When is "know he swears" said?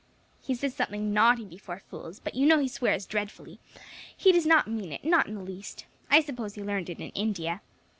2.47-3.05